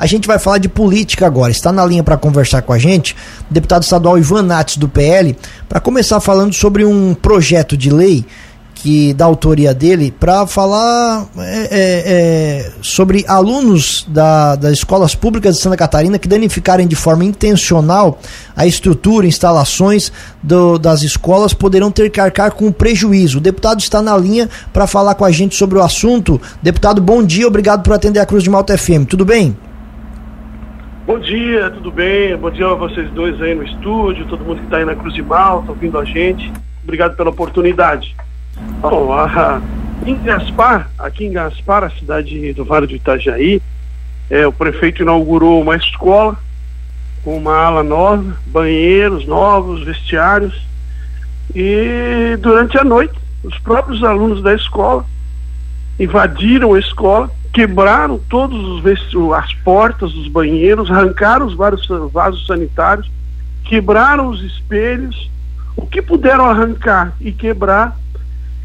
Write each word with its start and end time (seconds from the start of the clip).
A 0.00 0.06
gente 0.06 0.28
vai 0.28 0.38
falar 0.38 0.58
de 0.58 0.68
política 0.68 1.26
agora. 1.26 1.50
Está 1.50 1.72
na 1.72 1.84
linha 1.84 2.04
para 2.04 2.16
conversar 2.16 2.62
com 2.62 2.72
a 2.72 2.78
gente 2.78 3.16
o 3.50 3.52
deputado 3.52 3.82
estadual 3.82 4.16
Ivan 4.16 4.42
Nates, 4.42 4.76
do 4.76 4.88
PL, 4.88 5.36
para 5.68 5.80
começar 5.80 6.20
falando 6.20 6.52
sobre 6.52 6.84
um 6.84 7.14
projeto 7.14 7.76
de 7.76 7.90
lei 7.90 8.24
que 8.76 9.12
da 9.12 9.24
autoria 9.24 9.74
dele 9.74 10.12
para 10.12 10.46
falar 10.46 11.26
é, 11.38 11.42
é, 11.42 11.68
é, 11.72 12.72
sobre 12.80 13.24
alunos 13.26 14.06
da, 14.08 14.54
das 14.54 14.74
escolas 14.74 15.16
públicas 15.16 15.56
de 15.56 15.62
Santa 15.62 15.76
Catarina 15.76 16.16
que 16.16 16.28
danificarem 16.28 16.86
de 16.86 16.94
forma 16.94 17.24
intencional 17.24 18.20
a 18.54 18.64
estrutura, 18.68 19.26
instalações 19.26 20.12
do, 20.40 20.78
das 20.78 21.02
escolas 21.02 21.52
poderão 21.52 21.90
ter 21.90 22.08
que 22.08 22.20
arcar 22.20 22.52
com 22.52 22.70
prejuízo. 22.70 23.38
O 23.38 23.40
deputado 23.40 23.80
está 23.80 24.00
na 24.00 24.16
linha 24.16 24.48
para 24.72 24.86
falar 24.86 25.16
com 25.16 25.24
a 25.24 25.32
gente 25.32 25.56
sobre 25.56 25.76
o 25.76 25.82
assunto. 25.82 26.40
Deputado, 26.62 27.02
bom 27.02 27.20
dia, 27.20 27.48
obrigado 27.48 27.82
por 27.82 27.94
atender 27.94 28.20
a 28.20 28.26
Cruz 28.26 28.44
de 28.44 28.50
Malta 28.50 28.78
FM. 28.78 29.04
Tudo 29.08 29.24
bem? 29.24 29.56
Bom 31.08 31.18
dia, 31.18 31.70
tudo 31.70 31.90
bem? 31.90 32.36
Bom 32.36 32.50
dia 32.50 32.66
a 32.66 32.74
vocês 32.74 33.10
dois 33.12 33.40
aí 33.40 33.54
no 33.54 33.62
estúdio, 33.62 34.26
todo 34.26 34.44
mundo 34.44 34.58
que 34.58 34.64
está 34.64 34.76
aí 34.76 34.84
na 34.84 34.94
Cruz 34.94 35.14
de 35.14 35.22
Malta, 35.22 35.70
ouvindo 35.70 35.98
a 35.98 36.04
gente. 36.04 36.52
Obrigado 36.84 37.16
pela 37.16 37.30
oportunidade. 37.30 38.14
Bom, 38.82 39.10
a, 39.14 39.58
em 40.04 40.14
Gaspar, 40.18 40.90
aqui 40.98 41.24
em 41.24 41.32
Gaspar, 41.32 41.84
a 41.84 41.88
cidade 41.88 42.52
do 42.52 42.62
Vale 42.62 42.86
do 42.86 42.94
Itajaí, 42.94 43.62
é, 44.28 44.46
o 44.46 44.52
prefeito 44.52 45.00
inaugurou 45.00 45.62
uma 45.62 45.76
escola 45.76 46.36
com 47.24 47.38
uma 47.38 47.56
ala 47.56 47.82
nova, 47.82 48.36
banheiros 48.46 49.26
novos, 49.26 49.84
vestiários. 49.84 50.62
E 51.54 52.36
durante 52.38 52.76
a 52.76 52.84
noite, 52.84 53.14
os 53.42 53.58
próprios 53.60 54.04
alunos 54.04 54.42
da 54.42 54.52
escola 54.54 55.06
invadiram 55.98 56.74
a 56.74 56.78
escola 56.78 57.30
quebraram 57.52 58.18
todos 58.28 58.58
os 58.58 58.82
as 59.34 59.54
portas 59.54 60.12
dos 60.12 60.28
banheiros, 60.28 60.90
arrancaram 60.90 61.46
os 61.46 61.54
vários 61.54 61.86
vasos 62.12 62.46
sanitários, 62.46 63.10
quebraram 63.64 64.28
os 64.28 64.42
espelhos, 64.42 65.30
o 65.76 65.86
que 65.86 66.02
puderam 66.02 66.44
arrancar 66.44 67.14
e 67.20 67.32
quebrar, 67.32 67.96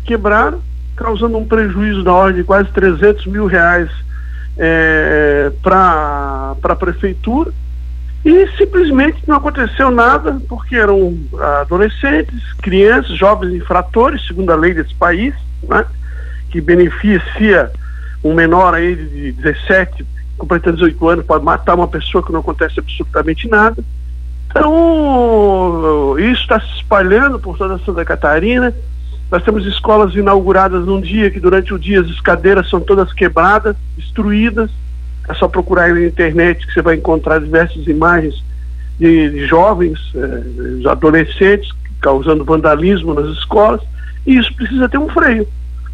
quebraram, 0.05 0.61
causando 0.95 1.37
um 1.37 1.45
prejuízo 1.45 2.03
da 2.03 2.11
ordem 2.11 2.41
de 2.41 2.43
quase 2.43 2.69
300 2.71 3.25
mil 3.27 3.45
reais 3.45 3.89
é, 4.57 5.51
para 5.61 6.55
a 6.61 6.75
prefeitura. 6.75 7.51
E 8.25 8.47
simplesmente 8.57 9.21
não 9.27 9.35
aconteceu 9.35 9.91
nada, 9.91 10.39
porque 10.47 10.77
eram 10.77 11.17
adolescentes, 11.61 12.41
crianças, 12.61 13.17
jovens 13.17 13.53
infratores, 13.53 14.25
segundo 14.25 14.49
a 14.49 14.55
lei 14.55 14.73
desse 14.73 14.95
país, 14.95 15.35
né, 15.67 15.85
que 16.49 16.61
beneficia 16.61 17.69
um 18.23 18.33
menor 18.33 18.73
aí 18.73 18.95
de 18.95 19.31
17, 19.33 20.05
completando 20.37 20.77
18 20.77 21.09
anos, 21.09 21.25
pode 21.25 21.43
matar 21.43 21.75
uma 21.75 21.87
pessoa 21.87 22.23
que 22.23 22.31
não 22.31 22.39
acontece 22.39 22.79
absolutamente 22.79 23.47
nada. 23.47 23.83
Então, 24.49 26.15
isso 26.19 26.41
está 26.41 26.59
se 26.59 26.75
espalhando 26.75 27.39
por 27.39 27.57
toda 27.57 27.79
Santa 27.79 28.05
Catarina. 28.05 28.73
Nós 29.31 29.43
temos 29.43 29.65
escolas 29.65 30.13
inauguradas 30.13 30.85
num 30.85 31.01
dia 31.01 31.31
que 31.31 31.39
durante 31.39 31.73
o 31.73 31.79
dia 31.79 32.01
as 32.01 32.07
escadeiras 32.07 32.69
são 32.69 32.79
todas 32.79 33.11
quebradas, 33.11 33.75
destruídas. 33.97 34.69
É 35.27 35.33
só 35.33 35.47
procurar 35.47 35.85
aí 35.85 35.93
na 35.93 36.05
internet 36.05 36.67
que 36.67 36.73
você 36.73 36.81
vai 36.81 36.95
encontrar 36.95 37.39
diversas 37.39 37.87
imagens 37.87 38.43
de, 38.99 39.29
de 39.31 39.47
jovens, 39.47 39.99
eh, 40.13 40.87
adolescentes 40.87 41.69
causando 41.99 42.45
vandalismo 42.45 43.13
nas 43.13 43.35
escolas. 43.37 43.81
E 44.27 44.37
isso 44.37 44.53
precisa 44.53 44.87
ter 44.87 44.99
um 44.99 45.09
freio. 45.09 45.47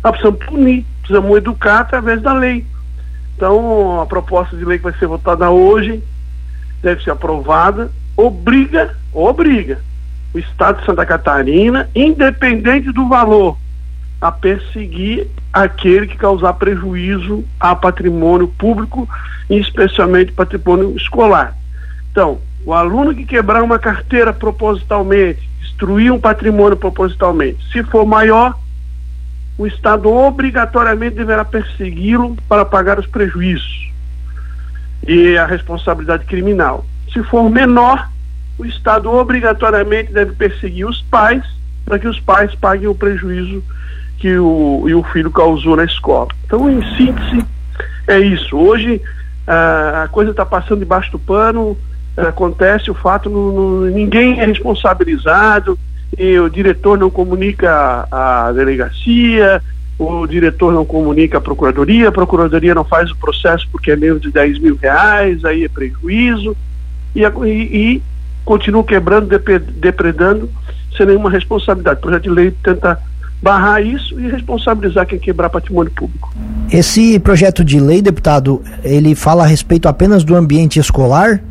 Nós 0.04 0.12
precisamos 0.12 0.46
punir, 0.46 0.86
precisamos 1.10 1.38
educar 1.38 1.80
através 1.80 2.22
da 2.22 2.34
lei. 2.34 2.64
Então, 3.36 4.00
a 4.00 4.06
proposta 4.06 4.56
de 4.56 4.64
lei 4.64 4.78
que 4.78 4.84
vai 4.84 4.94
ser 4.94 5.08
votada 5.08 5.50
hoje 5.50 6.04
deve 6.84 7.04
ser 7.04 7.12
aprovada, 7.12 7.92
obriga, 8.16 8.96
obriga 9.12 9.80
o 10.34 10.38
Estado 10.38 10.80
de 10.80 10.86
Santa 10.86 11.06
Catarina, 11.06 11.90
independente 11.96 12.92
do 12.92 13.08
valor, 13.08 13.58
a 14.22 14.32
perseguir 14.32 15.28
aquele 15.52 16.06
que 16.06 16.16
causar 16.16 16.54
prejuízo 16.54 17.44
a 17.60 17.76
patrimônio 17.76 18.48
público, 18.48 19.10
especialmente 19.50 20.32
patrimônio 20.32 20.96
escolar. 20.96 21.56
Então, 22.12 22.40
o 22.64 22.74
aluno 22.74 23.16
que 23.16 23.26
quebrar 23.26 23.64
uma 23.64 23.80
carteira 23.80 24.32
propositalmente, 24.32 25.50
destruir 25.62 26.12
um 26.12 26.20
patrimônio 26.20 26.78
propositalmente, 26.78 27.58
se 27.72 27.82
for 27.84 28.06
maior, 28.06 28.56
o 29.60 29.68
Estado 29.68 30.10
obrigatoriamente 30.10 31.18
deverá 31.18 31.44
persegui-lo 31.44 32.38
para 32.48 32.64
pagar 32.64 32.98
os 32.98 33.06
prejuízos 33.06 33.92
e 35.06 35.38
a 35.38 35.46
responsabilidade 35.46 36.24
criminal. 36.24 36.86
Se 37.12 37.22
for 37.24 37.50
menor, 37.50 38.10
o 38.58 38.66
Estado 38.66 39.12
obrigatoriamente 39.12 40.14
deve 40.14 40.32
perseguir 40.32 40.88
os 40.88 41.02
pais 41.02 41.44
para 41.84 42.00
que 42.00 42.08
os 42.08 42.18
pais 42.22 42.56
paguem 42.56 42.88
o 42.88 42.96
prejuízo 42.96 43.62
que 44.18 44.38
o, 44.38 44.86
o 44.86 45.04
filho 45.12 45.30
causou 45.30 45.76
na 45.76 45.84
escola. 45.84 46.30
Então, 46.46 46.70
em 46.70 46.82
síntese, 46.96 47.46
é 48.08 48.18
isso. 48.18 48.56
Hoje 48.56 49.02
a 49.46 50.08
coisa 50.10 50.32
está 50.32 50.46
passando 50.46 50.80
debaixo 50.80 51.12
do 51.12 51.20
pano, 51.20 51.78
acontece 52.16 52.90
o 52.90 52.94
fato, 52.94 53.30
no, 53.30 53.52
no, 53.52 53.86
ninguém 53.88 54.40
é 54.40 54.46
responsabilizado, 54.46 55.78
e 56.18 56.40
o 56.40 56.50
diretor 56.50 56.98
não 56.98 57.10
comunica 57.10 58.08
a 58.12 58.52
delegacia, 58.52 59.62
o 59.98 60.26
diretor 60.26 60.74
não 60.74 60.86
comunica 60.86 61.38
a 61.38 61.42
procuradoria, 61.42 62.10
a 62.10 62.12
procuradoria 62.12 62.74
não 62.74 62.86
faz 62.86 63.12
o 63.12 63.18
processo 63.18 63.68
porque 63.72 63.92
é 63.92 63.96
menos 63.96 64.22
de 64.22 64.32
10 64.32 64.60
mil 64.60 64.78
reais, 64.78 65.44
aí 65.44 65.66
é 65.66 65.70
prejuízo, 65.70 66.56
e, 67.16 67.22
e, 67.22 67.52
e 67.52 68.04
continua 68.46 68.84
quebrando, 68.84 69.28
depredando, 69.28 70.50
sem 70.96 71.06
nenhuma 71.06 71.30
responsabilidade. 71.30 72.00
O 72.00 72.02
projeto 72.02 72.24
de 72.24 72.30
lei 72.30 72.52
tenta 72.64 72.98
barrar 73.42 73.82
isso 73.82 74.20
e 74.20 74.30
responsabilizar 74.30 75.06
quem 75.06 75.20
quebrar 75.20 75.50
patrimônio 75.50 75.92
público. 75.92 76.34
Esse 76.72 77.20
projeto 77.20 77.64
de 77.64 77.80
lei, 77.80 78.02
deputado, 78.02 78.62
ele 78.84 79.16
fala 79.16 79.44
a 79.44 79.48
respeito 79.48 79.88
apenas 79.88 80.24
do 80.24 80.36
ambiente 80.36 80.80
escolar? 80.80 81.42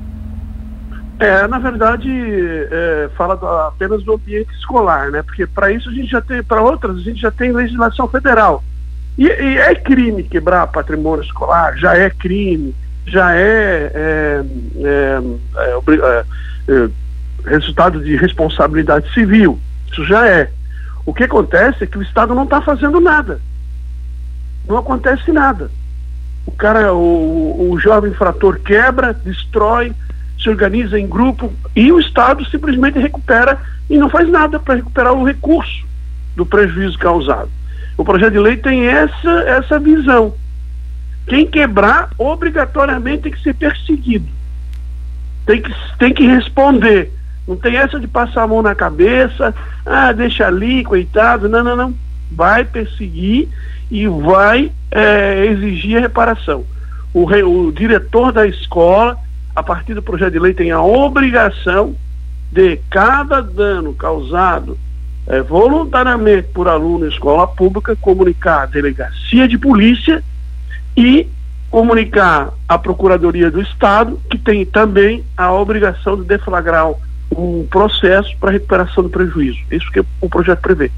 É, 1.19 1.49
na 1.49 1.59
verdade, 1.59 2.09
é, 2.11 3.11
fala 3.17 3.37
do, 3.37 3.47
apenas 3.47 4.05
do 4.05 4.15
ambiente 4.15 4.53
escolar, 4.55 5.11
né? 5.11 5.23
Porque 5.23 5.47
para 5.47 5.73
isso 5.73 5.89
a 5.89 5.93
gente 5.93 6.09
já 6.09 6.21
tem, 6.21 6.43
para 6.43 6.63
outras, 6.63 6.97
a 6.97 7.01
gente 7.01 7.21
já 7.21 7.31
tem 7.31 7.53
legislação 7.53 8.07
federal. 8.09 8.63
E, 9.17 9.27
e, 9.27 9.59
é 9.59 9.75
crime 9.75 10.23
quebrar 10.23 10.69
patrimônio 10.69 11.25
escolar, 11.25 11.77
já 11.77 11.97
é 11.97 12.09
crime, 12.09 12.73
já 13.05 13.35
é, 13.35 13.91
é, 13.93 14.45
é, 14.77 15.21
é, 15.59 16.25
é 16.69 16.89
resultado 17.51 18.01
de 18.03 18.17
responsabilidade 18.17 19.13
civil. 19.13 19.59
Isso 19.91 20.05
já 20.05 20.29
é. 20.29 20.51
O 21.05 21.13
que 21.13 21.25
acontece 21.25 21.83
é 21.83 21.87
que 21.87 21.99
o 21.99 22.03
Estado 22.03 22.33
não 22.33 22.45
está 22.45 22.63
fazendo 22.63 23.01
nada. 23.01 23.41
Não 24.69 24.77
acontece 24.77 25.33
nada. 25.33 25.69
O 26.47 26.53
cara, 26.53 26.95
o, 26.95 27.71
o 27.71 27.79
jovem 27.81 28.11
infrator 28.11 28.61
quebra, 28.61 29.13
destrói, 29.13 29.93
se 30.41 30.49
organiza 30.49 30.99
em 30.99 31.07
grupo 31.07 31.53
e 31.75 31.91
o 31.91 31.99
Estado 31.99 32.45
simplesmente 32.49 32.99
recupera 32.99 33.59
e 33.91 33.99
não 33.99 34.09
faz 34.09 34.29
nada 34.29 34.59
para 34.59 34.77
recuperar 34.77 35.13
o 35.13 35.25
recurso 35.25 35.87
do 36.37 36.47
prejuízo 36.47 36.99
causado. 36.99 37.51
O 37.97 38.05
projeto 38.05 38.33
de 38.33 38.39
lei 38.39 38.57
tem 38.57 38.87
essa, 38.87 39.31
essa 39.47 39.79
visão. 39.79 40.35
Quem 41.27 41.47
quebrar, 41.47 42.11
obrigatoriamente 42.17 43.25
tem 43.25 43.33
que 43.33 43.43
ser 43.43 43.55
perseguido. 43.55 44.29
Tem 45.45 45.61
que, 45.61 45.75
tem 45.99 46.15
que 46.15 46.27
responder. 46.27 47.13
Não 47.47 47.57
tem 47.57 47.77
essa 47.77 47.99
de 47.99 48.07
passar 48.07 48.45
a 48.45 48.47
mão 48.47 48.63
na 48.63 48.75
cabeça, 48.75 49.55
ah, 49.85 50.13
deixa 50.13 50.47
ali, 50.47 50.85
coitado. 50.85 51.49
Não, 51.49 51.65
não, 51.65 51.75
não. 51.75 51.95
Vai 52.31 52.65
perseguir 52.65 53.49
e 53.91 54.07
vai 54.07 54.71
é, 54.91 55.47
exigir 55.47 55.97
a 55.97 56.01
reparação. 56.01 56.65
O, 57.13 57.25
re, 57.25 57.43
o 57.43 57.73
diretor 57.73 58.33
da 58.33 58.47
escola 58.47 59.19
a 59.59 59.63
partir 59.63 59.93
do 59.93 60.03
projeto 60.03 60.33
de 60.33 60.39
lei, 60.39 60.55
tem 60.55 60.71
a 60.71 60.81
obrigação 60.81 61.97
de 62.53 62.77
cada 62.89 63.41
dano 63.41 63.93
causado 63.93 64.79
é, 65.27 65.43
voluntariamente 65.43 66.49
por 66.55 66.69
aluno 66.69 67.05
em 67.05 67.09
escola 67.09 67.47
pública 67.47 67.97
comunicar 67.97 68.63
à 68.63 68.67
delegacia 68.67 69.49
de 69.49 69.59
polícia 69.59 70.23
e 70.97 71.29
comunicar 71.71 72.51
à 72.69 72.79
Procuradoria 72.79 73.51
do 73.51 73.61
Estado, 73.61 74.19
que 74.31 74.39
tem 74.39 74.65
também 74.65 75.25
a 75.37 75.53
obrigação 75.53 76.17
de 76.17 76.23
deflagrar 76.23 76.89
um 77.37 77.67
processo 77.69 78.35
para 78.39 78.53
recuperação 78.53 79.03
do 79.03 79.11
prejuízo. 79.11 79.59
Isso 79.73 79.91
que 79.91 80.01
o 80.21 80.29
projeto 80.29 80.61
prevê. 80.61 80.91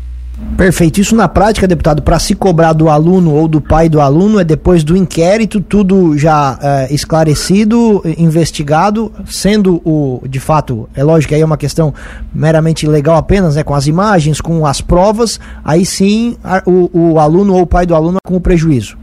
Perfeito. 0.56 1.00
Isso 1.00 1.16
na 1.16 1.28
prática, 1.28 1.66
deputado, 1.66 2.02
para 2.02 2.18
se 2.18 2.34
cobrar 2.34 2.72
do 2.72 2.88
aluno 2.88 3.32
ou 3.32 3.48
do 3.48 3.60
pai 3.60 3.88
do 3.88 4.00
aluno, 4.00 4.38
é 4.38 4.44
depois 4.44 4.84
do 4.84 4.96
inquérito, 4.96 5.60
tudo 5.60 6.18
já 6.18 6.58
é, 6.60 6.94
esclarecido, 6.94 8.02
investigado, 8.18 9.12
sendo 9.24 9.76
o, 9.84 10.22
de 10.28 10.38
fato, 10.38 10.88
é 10.94 11.02
lógico 11.02 11.30
que 11.30 11.34
aí 11.34 11.40
é 11.40 11.44
uma 11.44 11.56
questão 11.56 11.94
meramente 12.34 12.86
legal 12.86 13.16
apenas, 13.16 13.56
né, 13.56 13.62
com 13.62 13.74
as 13.74 13.86
imagens, 13.86 14.40
com 14.40 14.66
as 14.66 14.80
provas, 14.80 15.40
aí 15.64 15.86
sim 15.86 16.36
a, 16.44 16.62
o, 16.66 17.12
o 17.14 17.18
aluno 17.18 17.54
ou 17.54 17.62
o 17.62 17.66
pai 17.66 17.86
do 17.86 17.94
aluno 17.94 18.18
com 18.22 18.36
o 18.36 18.40
prejuízo. 18.40 18.98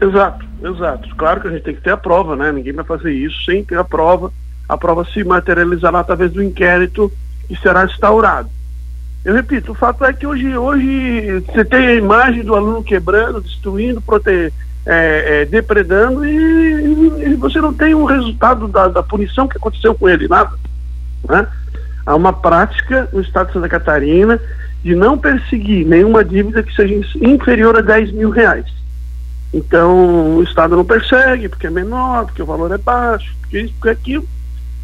Exato. 0.00 0.48
Exato. 0.62 1.08
Claro 1.16 1.40
que 1.40 1.48
a 1.48 1.50
gente 1.52 1.62
tem 1.62 1.74
que 1.74 1.82
ter 1.82 1.90
a 1.90 1.96
prova, 1.96 2.34
né? 2.34 2.50
Ninguém 2.50 2.72
vai 2.72 2.84
fazer 2.84 3.12
isso 3.12 3.44
sem 3.44 3.64
ter 3.64 3.78
a 3.78 3.84
prova. 3.84 4.32
A 4.68 4.76
prova 4.76 5.04
se 5.04 5.22
materializará 5.22 6.00
através 6.00 6.32
do 6.32 6.42
inquérito 6.42 7.12
que 7.46 7.56
será 7.56 7.84
instaurado. 7.84 8.50
Eu 9.28 9.34
repito, 9.34 9.72
o 9.72 9.74
fato 9.74 10.06
é 10.06 10.12
que 10.14 10.26
hoje, 10.26 10.56
hoje 10.56 11.40
você 11.40 11.62
tem 11.62 11.86
a 11.86 11.94
imagem 11.96 12.42
do 12.42 12.54
aluno 12.54 12.82
quebrando, 12.82 13.42
destruindo, 13.42 14.00
prote... 14.00 14.50
É, 14.86 15.42
é, 15.42 15.44
depredando 15.44 16.24
e, 16.24 17.26
e, 17.26 17.34
você 17.34 17.60
não 17.60 17.74
tem 17.74 17.94
o 17.94 18.00
um 18.00 18.04
resultado 18.06 18.66
da, 18.66 18.88
da, 18.88 19.02
punição 19.02 19.46
que 19.46 19.58
aconteceu 19.58 19.94
com 19.94 20.08
ele, 20.08 20.26
nada. 20.26 20.52
Né? 21.28 21.46
Há 22.06 22.16
uma 22.16 22.32
prática 22.32 23.06
no 23.12 23.20
estado 23.20 23.48
de 23.48 23.52
Santa 23.52 23.68
Catarina 23.68 24.40
de 24.82 24.94
não 24.94 25.18
perseguir 25.18 25.84
nenhuma 25.86 26.24
dívida 26.24 26.62
que 26.62 26.74
seja 26.74 26.94
inferior 27.20 27.76
a 27.76 27.82
10 27.82 28.12
mil 28.12 28.30
reais. 28.30 28.64
Então 29.52 30.36
o 30.36 30.42
Estado 30.42 30.74
não 30.74 30.86
persegue 30.86 31.50
porque 31.50 31.66
é 31.66 31.70
menor, 31.70 32.24
porque 32.24 32.42
o 32.42 32.46
valor 32.46 32.72
é 32.72 32.78
baixo, 32.78 33.36
porque 33.42 33.60
isso, 33.60 33.74
porque 33.74 33.90
aquilo, 33.90 34.26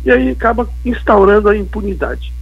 e 0.05 0.11
aí 0.11 0.31
acaba 0.33 0.69
instaurando 0.85 1.49
a 1.49 1.57
impunidade. 1.57 2.35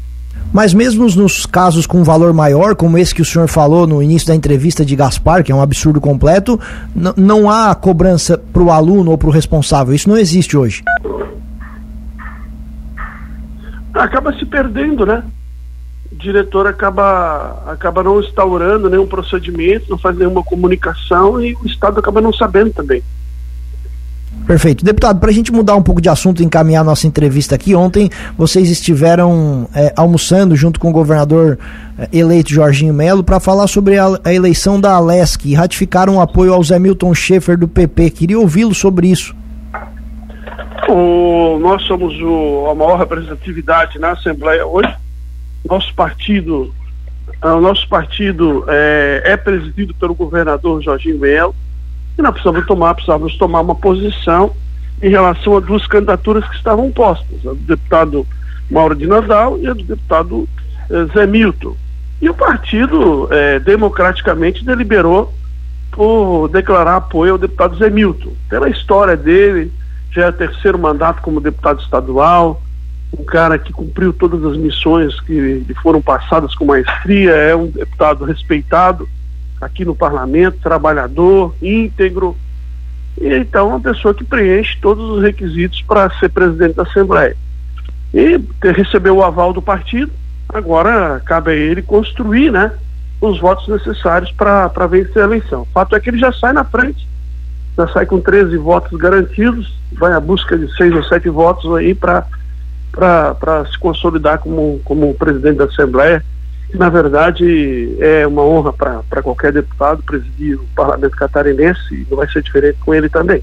Mas 0.52 0.74
mesmo 0.74 1.06
nos 1.06 1.46
casos 1.46 1.86
com 1.86 2.04
valor 2.04 2.32
maior, 2.34 2.74
como 2.74 2.98
esse 2.98 3.14
que 3.14 3.22
o 3.22 3.24
senhor 3.24 3.48
falou 3.48 3.86
no 3.86 4.02
início 4.02 4.28
da 4.28 4.34
entrevista 4.34 4.84
de 4.84 4.94
Gaspar, 4.94 5.42
que 5.42 5.50
é 5.50 5.54
um 5.54 5.62
absurdo 5.62 6.00
completo, 6.00 6.60
não 7.16 7.50
há 7.50 7.74
cobrança 7.74 8.36
para 8.52 8.62
o 8.62 8.70
aluno 8.70 9.12
ou 9.12 9.18
para 9.18 9.28
o 9.28 9.32
responsável. 9.32 9.94
Isso 9.94 10.08
não 10.08 10.18
existe 10.18 10.56
hoje. 10.56 10.82
Acaba 13.94 14.32
se 14.34 14.44
perdendo, 14.44 15.06
né? 15.06 15.22
O 16.10 16.16
diretor 16.16 16.66
acaba, 16.66 17.62
acaba 17.66 18.02
não 18.02 18.20
instaurando 18.20 18.90
nenhum 18.90 19.06
procedimento, 19.06 19.90
não 19.90 19.96
faz 19.96 20.16
nenhuma 20.16 20.42
comunicação 20.42 21.42
e 21.42 21.54
o 21.54 21.66
Estado 21.66 21.98
acaba 21.98 22.20
não 22.20 22.32
sabendo 22.32 22.72
também. 22.72 23.02
Perfeito. 24.46 24.84
Deputado, 24.84 25.20
para 25.20 25.30
a 25.30 25.32
gente 25.32 25.52
mudar 25.52 25.76
um 25.76 25.82
pouco 25.82 26.00
de 26.00 26.08
assunto 26.08 26.42
e 26.42 26.44
encaminhar 26.44 26.84
nossa 26.84 27.06
entrevista 27.06 27.54
aqui, 27.54 27.74
ontem 27.74 28.10
vocês 28.36 28.70
estiveram 28.70 29.68
é, 29.74 29.92
almoçando 29.96 30.56
junto 30.56 30.80
com 30.80 30.90
o 30.90 30.92
governador 30.92 31.58
é, 31.96 32.08
eleito 32.12 32.50
Jorginho 32.50 32.92
Melo 32.92 33.22
para 33.22 33.38
falar 33.38 33.68
sobre 33.68 33.98
a, 33.98 34.06
a, 34.24 34.34
eleição 34.34 34.80
da 34.80 34.94
Alesc 34.94 35.48
e 35.48 35.54
ratificaram 35.54 36.16
o 36.16 36.20
apoio 36.20 36.52
ao 36.52 36.62
Zé 36.62 36.78
Milton 36.78 37.14
Schaefer 37.14 37.56
do 37.56 37.68
PP. 37.68 38.10
Queria 38.10 38.38
ouvi-lo 38.38 38.74
sobre 38.74 39.06
isso. 39.06 39.34
O, 40.88 41.58
nós 41.60 41.82
somos 41.84 42.12
o, 42.20 42.66
a 42.68 42.74
maior 42.74 42.98
representatividade 42.98 43.98
na 44.00 44.10
Assembleia 44.10 44.66
hoje. 44.66 44.92
Nosso 45.64 45.94
partido, 45.94 46.74
o 47.40 47.60
nosso 47.60 47.88
partido 47.88 48.64
é, 48.66 49.22
é 49.24 49.36
presidido 49.36 49.94
pelo 49.94 50.14
governador 50.14 50.82
Jorginho 50.82 51.20
Melo 51.20 51.54
e 52.18 52.22
nós 52.22 52.32
precisamos 52.32 52.66
tomar, 52.66 52.94
precisávamos 52.94 53.36
tomar 53.36 53.60
uma 53.60 53.74
posição 53.74 54.52
em 55.02 55.10
relação 55.10 55.56
a 55.56 55.60
duas 55.60 55.86
candidaturas 55.86 56.48
que 56.48 56.56
estavam 56.56 56.90
postas, 56.90 57.46
a 57.46 57.50
do 57.50 57.56
deputado 57.56 58.26
Mauro 58.70 58.94
de 58.94 59.06
Nadal 59.06 59.58
e 59.58 59.66
a 59.66 59.72
do 59.72 59.82
deputado 59.82 60.48
eh, 60.90 61.06
Zé 61.12 61.26
Milton. 61.26 61.74
E 62.20 62.30
o 62.30 62.34
partido 62.34 63.28
eh, 63.30 63.58
democraticamente 63.58 64.64
deliberou 64.64 65.32
por 65.90 66.48
declarar 66.48 66.96
apoio 66.96 67.32
ao 67.32 67.38
deputado 67.38 67.76
Zé 67.76 67.90
Milton. 67.90 68.32
Pela 68.48 68.68
história 68.68 69.16
dele, 69.16 69.72
já 70.10 70.26
é 70.26 70.32
terceiro 70.32 70.78
mandato 70.78 71.20
como 71.20 71.40
deputado 71.40 71.80
estadual, 71.80 72.62
um 73.18 73.24
cara 73.24 73.58
que 73.58 73.72
cumpriu 73.72 74.12
todas 74.12 74.42
as 74.44 74.56
missões 74.56 75.18
que 75.20 75.64
lhe 75.66 75.74
foram 75.82 76.00
passadas 76.00 76.54
com 76.54 76.64
maestria, 76.64 77.32
é 77.32 77.54
um 77.54 77.66
deputado 77.66 78.24
respeitado 78.24 79.08
aqui 79.62 79.84
no 79.84 79.94
parlamento, 79.94 80.58
trabalhador, 80.60 81.54
íntegro. 81.62 82.36
E 83.18 83.32
então, 83.34 83.68
uma 83.68 83.80
pessoa 83.80 84.12
que 84.12 84.24
preenche 84.24 84.76
todos 84.80 85.08
os 85.10 85.22
requisitos 85.22 85.80
para 85.82 86.10
ser 86.18 86.28
presidente 86.30 86.74
da 86.74 86.82
Assembleia. 86.82 87.36
E 88.12 88.40
recebeu 88.60 89.16
o 89.16 89.24
aval 89.24 89.52
do 89.52 89.62
partido, 89.62 90.12
agora 90.48 91.22
cabe 91.24 91.52
a 91.52 91.54
ele 91.54 91.80
construir 91.80 92.50
né, 92.50 92.72
os 93.20 93.40
votos 93.40 93.68
necessários 93.68 94.32
para 94.32 94.86
vencer 94.88 95.22
a 95.22 95.26
eleição. 95.26 95.62
O 95.62 95.68
fato 95.72 95.94
é 95.94 96.00
que 96.00 96.10
ele 96.10 96.18
já 96.18 96.32
sai 96.32 96.52
na 96.52 96.64
frente, 96.64 97.08
já 97.76 97.86
sai 97.88 98.04
com 98.04 98.20
13 98.20 98.56
votos 98.58 98.98
garantidos, 98.98 99.72
vai 99.92 100.12
à 100.12 100.20
busca 100.20 100.58
de 100.58 100.74
seis 100.76 100.92
ou 100.92 101.04
sete 101.04 101.28
votos 101.28 101.74
aí 101.76 101.94
para 101.94 102.26
se 103.70 103.78
consolidar 103.78 104.38
como, 104.40 104.80
como 104.84 105.14
presidente 105.14 105.58
da 105.58 105.64
Assembleia 105.64 106.22
na 106.74 106.88
verdade 106.88 107.96
é 108.00 108.26
uma 108.26 108.42
honra 108.42 108.72
para 108.72 109.22
qualquer 109.22 109.52
deputado 109.52 110.02
presidir 110.02 110.58
o 110.58 110.66
parlamento 110.74 111.16
catarinense 111.16 111.94
e 111.94 112.06
não 112.10 112.16
vai 112.16 112.28
ser 112.30 112.42
diferente 112.42 112.78
com 112.80 112.94
ele 112.94 113.08
também. 113.08 113.42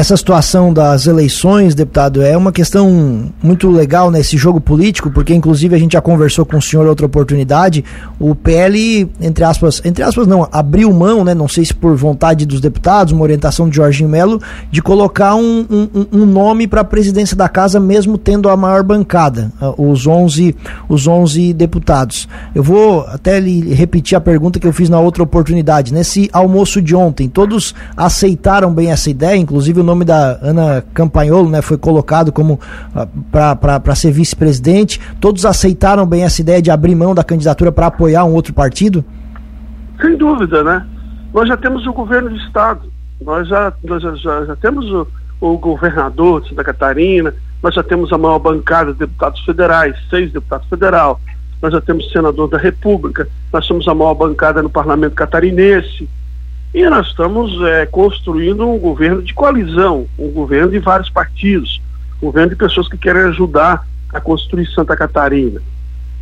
Essa 0.00 0.16
situação 0.16 0.72
das 0.72 1.06
eleições, 1.06 1.74
deputado, 1.74 2.22
é 2.22 2.34
uma 2.34 2.52
questão 2.52 3.30
muito 3.42 3.68
legal 3.68 4.10
nesse 4.10 4.34
jogo 4.38 4.58
político, 4.58 5.10
porque 5.10 5.34
inclusive 5.34 5.76
a 5.76 5.78
gente 5.78 5.92
já 5.92 6.00
conversou 6.00 6.46
com 6.46 6.56
o 6.56 6.62
senhor 6.62 6.86
outra 6.86 7.04
oportunidade. 7.04 7.84
O 8.18 8.34
PL, 8.34 9.06
entre 9.20 9.44
aspas, 9.44 9.82
entre 9.84 10.02
aspas 10.02 10.26
não, 10.26 10.48
abriu 10.50 10.90
mão, 10.90 11.22
né? 11.22 11.34
Não 11.34 11.46
sei 11.46 11.66
se 11.66 11.74
por 11.74 11.94
vontade 11.96 12.46
dos 12.46 12.62
deputados, 12.62 13.12
uma 13.12 13.22
orientação 13.22 13.68
de 13.68 13.76
Jorginho 13.76 14.08
Melo, 14.08 14.40
de 14.70 14.80
colocar 14.80 15.34
um, 15.34 15.66
um, 15.70 16.06
um 16.10 16.24
nome 16.24 16.66
para 16.66 16.80
a 16.80 16.84
presidência 16.84 17.36
da 17.36 17.46
casa, 17.46 17.78
mesmo 17.78 18.16
tendo 18.16 18.48
a 18.48 18.56
maior 18.56 18.82
bancada, 18.82 19.52
os 19.76 20.06
11, 20.06 20.56
os 20.88 21.06
11 21.06 21.52
deputados. 21.52 22.26
Eu 22.54 22.62
vou 22.62 23.02
até 23.02 23.38
lhe 23.38 23.74
repetir 23.74 24.16
a 24.16 24.20
pergunta 24.22 24.58
que 24.58 24.66
eu 24.66 24.72
fiz 24.72 24.88
na 24.88 24.98
outra 24.98 25.22
oportunidade. 25.22 25.92
Nesse 25.92 26.30
almoço 26.32 26.80
de 26.80 26.96
ontem, 26.96 27.28
todos 27.28 27.74
aceitaram 27.94 28.72
bem 28.72 28.90
essa 28.90 29.10
ideia, 29.10 29.36
inclusive 29.36 29.78
o 29.78 29.89
nome 29.90 30.04
da 30.04 30.38
Ana 30.40 30.84
Campanholo 30.94 31.50
né, 31.50 31.60
foi 31.60 31.76
colocado 31.76 32.32
como 32.32 32.54
uh, 32.54 33.08
para 33.30 33.94
ser 33.94 34.12
vice-presidente. 34.12 35.00
Todos 35.20 35.44
aceitaram 35.44 36.06
bem 36.06 36.22
essa 36.22 36.40
ideia 36.40 36.62
de 36.62 36.70
abrir 36.70 36.94
mão 36.94 37.14
da 37.14 37.24
candidatura 37.24 37.72
para 37.72 37.86
apoiar 37.86 38.24
um 38.24 38.32
outro 38.32 38.54
partido? 38.54 39.04
Sem 40.00 40.16
dúvida, 40.16 40.62
né? 40.62 40.86
Nós 41.34 41.48
já 41.48 41.56
temos 41.56 41.86
o 41.86 41.92
governo 41.92 42.30
do 42.30 42.36
Estado, 42.36 42.82
nós 43.20 43.46
já, 43.48 43.72
nós 43.84 44.02
já, 44.02 44.14
já, 44.14 44.44
já 44.46 44.56
temos 44.56 44.86
o, 44.86 45.06
o 45.40 45.58
governador 45.58 46.42
de 46.42 46.50
Santa 46.50 46.64
Catarina, 46.64 47.34
nós 47.62 47.74
já 47.74 47.82
temos 47.82 48.12
a 48.12 48.18
maior 48.18 48.38
bancada 48.38 48.92
de 48.92 48.98
deputados 49.00 49.40
federais, 49.44 49.94
seis 50.08 50.32
deputados 50.32 50.66
federais, 50.68 51.16
nós 51.60 51.72
já 51.72 51.80
temos 51.80 52.10
senador 52.10 52.48
da 52.48 52.58
República, 52.58 53.28
nós 53.52 53.66
somos 53.66 53.86
a 53.86 53.94
maior 53.94 54.14
bancada 54.14 54.62
no 54.62 54.70
parlamento 54.70 55.14
catarinense, 55.14 56.08
e 56.72 56.88
nós 56.88 57.08
estamos 57.08 57.60
é, 57.62 57.86
construindo 57.86 58.66
um 58.66 58.78
governo 58.78 59.22
de 59.22 59.34
coalizão, 59.34 60.06
um 60.18 60.30
governo 60.30 60.70
de 60.70 60.78
vários 60.78 61.10
partidos, 61.10 61.82
um 62.22 62.26
governo 62.26 62.50
de 62.50 62.56
pessoas 62.56 62.88
que 62.88 62.96
querem 62.96 63.22
ajudar 63.22 63.84
a 64.12 64.20
construir 64.20 64.66
Santa 64.66 64.96
Catarina. 64.96 65.60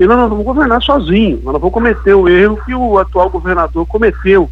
E 0.00 0.06
nós 0.06 0.16
não 0.16 0.28
vamos 0.28 0.44
governar 0.44 0.80
sozinhos, 0.82 1.42
nós 1.42 1.52
não 1.52 1.60
vamos 1.60 1.74
cometer 1.74 2.14
o 2.14 2.28
erro 2.28 2.60
que 2.64 2.74
o 2.74 2.98
atual 2.98 3.28
governador 3.28 3.84
cometeu 3.86 4.48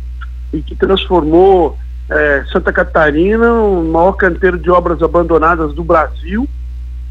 e 0.52 0.60
que 0.60 0.74
transformou 0.74 1.78
é, 2.10 2.44
Santa 2.52 2.72
Catarina 2.72 3.48
no 3.48 3.84
maior 3.84 4.12
canteiro 4.12 4.58
de 4.58 4.70
obras 4.70 5.02
abandonadas 5.02 5.72
do 5.72 5.82
Brasil. 5.82 6.46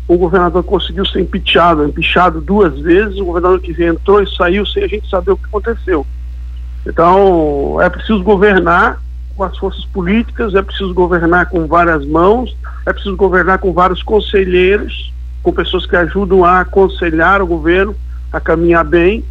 O 0.07 0.17
governador 0.17 0.63
conseguiu 0.63 1.05
ser 1.05 1.21
empichado, 1.21 1.83
empichado 1.83 2.39
duas 2.39 2.77
vezes, 2.79 3.17
o 3.17 3.25
governador 3.25 3.59
que 3.59 3.83
entrou 3.83 4.21
e 4.21 4.36
saiu 4.36 4.63
sem 4.65 4.83
a 4.83 4.88
gente 4.88 5.09
saber 5.09 5.31
o 5.31 5.38
que 5.38 5.45
aconteceu. 5.45 6.05
Então, 6.85 7.81
é 7.81 7.89
preciso 7.89 8.23
governar 8.23 8.99
com 9.35 9.43
as 9.43 9.57
forças 9.57 9.83
políticas, 9.85 10.53
é 10.53 10.61
preciso 10.61 10.93
governar 10.93 11.49
com 11.49 11.67
várias 11.67 12.05
mãos, 12.05 12.55
é 12.85 12.93
preciso 12.93 13.15
governar 13.15 13.59
com 13.59 13.73
vários 13.73 14.01
conselheiros, 14.01 15.13
com 15.43 15.51
pessoas 15.51 15.85
que 15.85 15.95
ajudam 15.95 16.45
a 16.45 16.61
aconselhar 16.61 17.41
o 17.41 17.47
governo 17.47 17.95
a 18.31 18.39
caminhar 18.39 18.85
bem. 18.85 19.23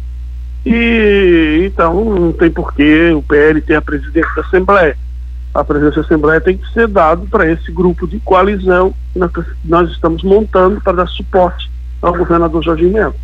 E 0.65 1.63
então 1.65 2.03
não 2.05 2.31
tem 2.31 2.49
porquê 2.49 3.11
o 3.11 3.21
PL 3.21 3.61
ter 3.61 3.75
a 3.75 3.81
presidência 3.81 4.31
da 4.35 4.41
Assembleia. 4.41 4.97
A 5.53 5.63
presidência 5.63 6.01
da 6.01 6.07
Assembleia 6.07 6.41
tem 6.41 6.57
que 6.57 6.73
ser 6.73 6.87
dado 6.87 7.27
para 7.27 7.49
esse 7.49 7.71
grupo 7.71 8.07
de 8.07 8.19
coalizão 8.19 8.93
que 9.13 9.19
nós 9.63 9.89
estamos 9.91 10.23
montando 10.23 10.81
para 10.81 10.97
dar 10.97 11.07
suporte 11.07 11.69
ao 12.01 12.15
governador 12.15 12.63
Jorginho 12.63 12.93
Melo. 12.93 13.15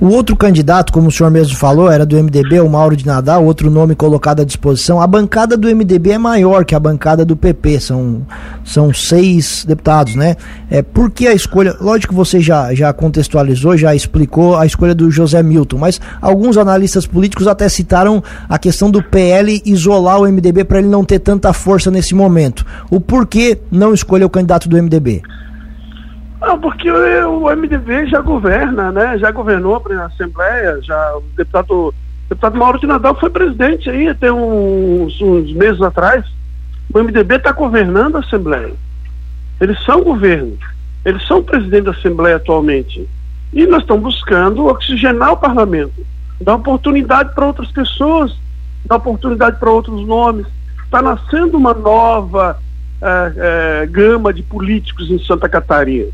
O 0.00 0.08
outro 0.08 0.34
candidato, 0.34 0.94
como 0.94 1.08
o 1.08 1.12
senhor 1.12 1.30
mesmo 1.30 1.54
falou, 1.56 1.90
era 1.90 2.06
do 2.06 2.16
MDB, 2.16 2.60
o 2.60 2.68
Mauro 2.70 2.96
de 2.96 3.04
Nadal, 3.04 3.44
outro 3.44 3.70
nome 3.70 3.94
colocado 3.94 4.40
à 4.40 4.44
disposição. 4.44 4.98
A 4.98 5.06
bancada 5.06 5.58
do 5.58 5.68
MDB 5.68 6.12
é 6.12 6.18
maior 6.18 6.64
que 6.64 6.74
a 6.74 6.80
bancada 6.80 7.22
do 7.22 7.36
PP, 7.36 7.80
são, 7.80 8.26
são 8.64 8.94
seis 8.94 9.62
deputados, 9.68 10.14
né? 10.14 10.36
É, 10.70 10.80
por 10.80 11.10
que 11.10 11.28
a 11.28 11.34
escolha? 11.34 11.76
Lógico 11.78 12.14
que 12.14 12.16
você 12.16 12.40
já, 12.40 12.72
já 12.74 12.90
contextualizou, 12.94 13.76
já 13.76 13.94
explicou 13.94 14.56
a 14.56 14.64
escolha 14.64 14.94
do 14.94 15.10
José 15.10 15.42
Milton, 15.42 15.76
mas 15.76 16.00
alguns 16.22 16.56
analistas 16.56 17.06
políticos 17.06 17.46
até 17.46 17.68
citaram 17.68 18.22
a 18.48 18.58
questão 18.58 18.90
do 18.90 19.02
PL 19.02 19.60
isolar 19.66 20.18
o 20.18 20.26
MDB 20.26 20.64
para 20.64 20.78
ele 20.78 20.88
não 20.88 21.04
ter 21.04 21.18
tanta 21.18 21.52
força 21.52 21.90
nesse 21.90 22.14
momento. 22.14 22.64
O 22.90 23.00
porquê 23.00 23.58
não 23.70 23.92
escolher 23.92 24.24
o 24.24 24.30
candidato 24.30 24.66
do 24.66 24.82
MDB? 24.82 25.22
Não, 26.40 26.58
porque 26.58 26.90
o, 26.90 27.44
o 27.44 27.56
MDB 27.56 28.06
já 28.06 28.20
governa, 28.20 28.90
né? 28.90 29.18
Já 29.18 29.30
governou 29.30 29.76
a 29.76 30.04
Assembleia, 30.06 30.80
já 30.82 31.16
o 31.16 31.22
deputado, 31.36 31.70
o 31.88 31.94
deputado 32.28 32.58
Mauro 32.58 32.80
de 32.80 32.86
Nadal 32.86 33.14
foi 33.20 33.28
presidente 33.28 33.90
aí 33.90 34.08
até 34.08 34.32
uns, 34.32 35.20
uns 35.20 35.52
meses 35.52 35.82
atrás. 35.82 36.24
O 36.92 36.98
MDB 36.98 37.36
está 37.36 37.52
governando 37.52 38.16
a 38.16 38.20
Assembleia. 38.20 38.72
Eles 39.60 39.82
são 39.84 40.02
governo. 40.02 40.56
Eles 41.04 41.26
são 41.26 41.42
presidente 41.42 41.84
da 41.84 41.90
Assembleia 41.90 42.36
atualmente. 42.36 43.06
E 43.52 43.66
nós 43.66 43.82
estamos 43.82 44.14
buscando 44.14 44.66
oxigenar 44.66 45.32
o 45.32 45.36
parlamento, 45.36 46.06
dar 46.40 46.54
oportunidade 46.54 47.34
para 47.34 47.46
outras 47.46 47.70
pessoas, 47.70 48.34
dar 48.86 48.96
oportunidade 48.96 49.58
para 49.58 49.70
outros 49.70 50.06
nomes. 50.06 50.46
Está 50.84 51.02
nascendo 51.02 51.58
uma 51.58 51.74
nova 51.74 52.58
é, 53.02 53.82
é, 53.82 53.86
gama 53.86 54.32
de 54.32 54.42
políticos 54.42 55.10
em 55.10 55.18
Santa 55.18 55.48
Catarina. 55.48 56.08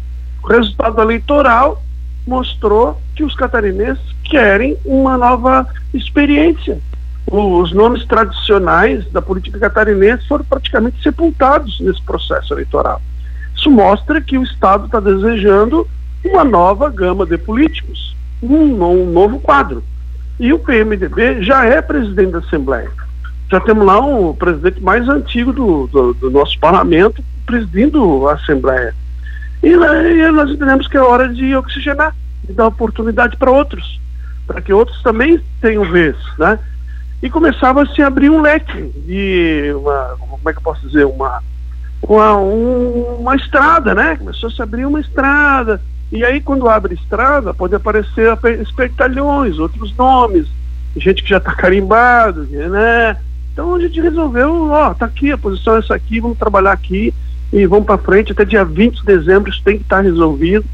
O 0.46 0.52
resultado 0.52 1.02
eleitoral 1.02 1.82
mostrou 2.24 2.96
que 3.16 3.24
os 3.24 3.34
catarinenses 3.34 4.04
querem 4.22 4.76
uma 4.84 5.18
nova 5.18 5.66
experiência. 5.92 6.78
Os 7.28 7.72
nomes 7.72 8.04
tradicionais 8.04 9.10
da 9.10 9.20
política 9.20 9.58
catarinense 9.58 10.24
foram 10.28 10.44
praticamente 10.44 11.02
sepultados 11.02 11.80
nesse 11.80 12.00
processo 12.02 12.54
eleitoral. 12.54 13.02
Isso 13.56 13.68
mostra 13.68 14.20
que 14.20 14.38
o 14.38 14.44
Estado 14.44 14.86
está 14.86 15.00
desejando 15.00 15.84
uma 16.24 16.44
nova 16.44 16.88
gama 16.90 17.26
de 17.26 17.36
políticos, 17.36 18.14
um, 18.40 18.80
um, 18.84 19.10
novo 19.10 19.40
quadro. 19.40 19.82
E 20.38 20.52
o 20.52 20.60
PMDB 20.60 21.42
já 21.42 21.64
é 21.64 21.82
presidente 21.82 22.30
da 22.30 22.38
Assembleia. 22.38 22.90
Já 23.50 23.58
temos 23.58 23.84
lá 23.84 23.98
o 23.98 24.32
presidente 24.32 24.80
mais 24.80 25.08
antigo 25.08 25.52
do, 25.52 25.88
do, 25.88 26.14
do 26.14 26.30
nosso 26.30 26.56
parlamento 26.60 27.20
presidindo 27.44 28.28
a 28.28 28.34
Assembleia. 28.34 28.94
E, 29.66 29.72
e 29.72 30.30
nós 30.30 30.48
entendemos 30.48 30.86
que 30.86 30.96
é 30.96 31.00
hora 31.00 31.28
de 31.28 31.56
oxigenar, 31.56 32.14
de 32.44 32.52
dar 32.52 32.68
oportunidade 32.68 33.36
para 33.36 33.50
outros, 33.50 34.00
para 34.46 34.60
que 34.60 34.72
outros 34.72 35.02
também 35.02 35.42
tenham 35.60 35.84
vez, 35.90 36.16
né? 36.38 36.60
E 37.20 37.28
começava 37.28 37.82
a 37.82 37.86
se 37.86 38.00
abrir 38.00 38.30
um 38.30 38.40
leque 38.40 38.92
de 39.04 39.72
uma, 39.74 40.14
como 40.20 40.48
é 40.48 40.52
que 40.52 40.58
eu 40.58 40.62
posso 40.62 40.86
dizer, 40.86 41.04
uma, 41.04 41.42
uma, 42.00 42.36
um, 42.36 43.16
uma 43.18 43.34
estrada, 43.34 43.92
né? 43.92 44.14
Começou 44.14 44.48
a 44.48 44.52
se 44.52 44.62
abrir 44.62 44.86
uma 44.86 45.00
estrada. 45.00 45.80
E 46.12 46.24
aí, 46.24 46.40
quando 46.40 46.68
abre 46.68 46.94
estrada, 46.94 47.52
pode 47.52 47.74
aparecer 47.74 48.38
espertalhões, 48.62 49.58
outros 49.58 49.92
nomes, 49.96 50.46
gente 50.96 51.24
que 51.24 51.30
já 51.30 51.38
está 51.38 51.52
carimbado, 51.52 52.44
né? 52.44 53.16
Então 53.52 53.74
a 53.74 53.80
gente 53.80 54.00
resolveu, 54.00 54.70
ó, 54.70 54.94
tá 54.94 55.06
aqui, 55.06 55.32
a 55.32 55.38
posição 55.38 55.74
é 55.74 55.78
essa 55.80 55.94
aqui, 55.96 56.20
vamos 56.20 56.38
trabalhar 56.38 56.70
aqui 56.70 57.12
e 57.52 57.66
vamos 57.66 57.86
para 57.86 57.98
frente. 57.98 58.32
Até 58.32 58.44
dia 58.44 58.64
20 58.64 59.00
de 59.00 59.04
dezembro 59.04 59.50
isso 59.50 59.62
tem 59.64 59.76
que 59.76 59.82
estar 59.82 59.96
tá 59.96 60.02
resolvido. 60.02 60.64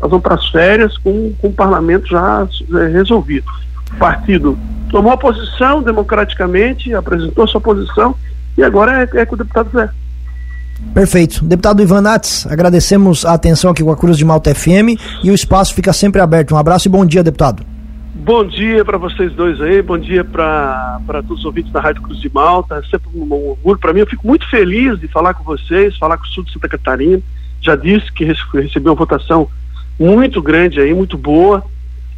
Nós 0.00 0.10
vamos 0.10 0.22
para 0.22 0.34
as 0.34 0.48
férias 0.48 0.96
com, 0.98 1.32
com 1.40 1.48
o 1.48 1.52
parlamento 1.52 2.08
já 2.08 2.46
é, 2.80 2.86
resolvido. 2.88 3.46
O 3.94 3.96
partido 3.96 4.58
tomou 4.90 5.12
a 5.12 5.16
posição 5.16 5.82
democraticamente, 5.82 6.94
apresentou 6.94 7.46
sua 7.46 7.60
posição 7.60 8.14
e 8.56 8.62
agora 8.62 9.08
é, 9.12 9.20
é 9.20 9.26
com 9.26 9.34
o 9.34 9.38
deputado 9.38 9.70
Zé. 9.72 9.88
Perfeito. 10.94 11.44
Deputado 11.44 11.80
Ivan 11.80 12.00
Nats, 12.00 12.46
agradecemos 12.50 13.24
a 13.24 13.34
atenção 13.34 13.70
aqui 13.70 13.84
com 13.84 13.92
a 13.92 13.96
Cruz 13.96 14.18
de 14.18 14.24
Malta 14.24 14.54
FM 14.54 14.98
e 15.22 15.30
o 15.30 15.34
espaço 15.34 15.74
fica 15.74 15.92
sempre 15.92 16.20
aberto. 16.20 16.54
Um 16.54 16.58
abraço 16.58 16.88
e 16.88 16.90
bom 16.90 17.06
dia, 17.06 17.22
deputado. 17.22 17.71
Bom 18.14 18.44
dia 18.44 18.84
para 18.84 18.98
vocês 18.98 19.32
dois 19.32 19.58
aí, 19.62 19.80
bom 19.80 19.96
dia 19.96 20.22
para 20.22 21.00
todos 21.26 21.38
os 21.38 21.44
ouvintes 21.46 21.72
da 21.72 21.80
Rádio 21.80 22.02
Cruz 22.02 22.20
de 22.20 22.30
Malta. 22.32 22.76
É 22.76 22.82
sempre 22.82 23.08
um 23.14 23.32
orgulho 23.32 23.78
para 23.78 23.92
mim. 23.94 24.00
Eu 24.00 24.06
fico 24.06 24.26
muito 24.26 24.46
feliz 24.50 25.00
de 25.00 25.08
falar 25.08 25.32
com 25.32 25.42
vocês, 25.42 25.96
falar 25.96 26.18
com 26.18 26.24
o 26.24 26.26
sul 26.28 26.44
de 26.44 26.52
Santa 26.52 26.68
Catarina. 26.68 27.22
Já 27.62 27.74
disse 27.74 28.12
que 28.12 28.24
recebi 28.24 28.86
uma 28.86 28.94
votação 28.94 29.48
muito 29.98 30.42
grande 30.42 30.78
aí, 30.78 30.92
muito 30.92 31.16
boa, 31.16 31.64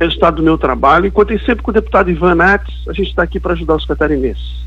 resultado 0.01 0.37
do 0.37 0.43
meu 0.43 0.59
trabalho. 0.59 1.07
E 1.07 1.13
contei 1.13 1.39
sempre 1.39 1.63
com 1.63 1.71
o 1.71 1.75
deputado 1.75 2.11
Ivan 2.11 2.35
Nats, 2.35 2.75
a 2.89 2.93
gente 2.93 3.11
está 3.11 3.23
aqui 3.23 3.39
para 3.39 3.53
ajudar 3.53 3.77
os 3.77 3.87
catarinenses. 3.87 4.63